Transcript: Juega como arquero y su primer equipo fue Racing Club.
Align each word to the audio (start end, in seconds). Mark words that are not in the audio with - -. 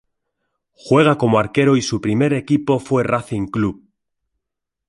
Juega 0.73 1.19
como 1.19 1.37
arquero 1.37 1.77
y 1.77 1.83
su 1.83 2.01
primer 2.01 2.33
equipo 2.33 2.79
fue 2.79 3.03
Racing 3.03 3.45
Club. 3.45 3.87